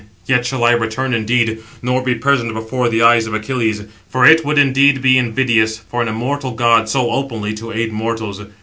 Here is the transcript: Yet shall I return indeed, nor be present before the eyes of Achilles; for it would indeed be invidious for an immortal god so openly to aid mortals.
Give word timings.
Yet 0.25 0.47
shall 0.47 0.63
I 0.63 0.71
return 0.71 1.13
indeed, 1.13 1.59
nor 1.83 2.01
be 2.01 2.15
present 2.15 2.55
before 2.55 2.89
the 2.89 3.03
eyes 3.03 3.27
of 3.27 3.35
Achilles; 3.35 3.83
for 4.09 4.25
it 4.25 4.43
would 4.43 4.57
indeed 4.57 4.99
be 4.99 5.19
invidious 5.19 5.77
for 5.77 6.01
an 6.01 6.07
immortal 6.07 6.53
god 6.53 6.89
so 6.89 7.11
openly 7.11 7.53
to 7.53 7.71
aid 7.71 7.91
mortals. 7.93 8.41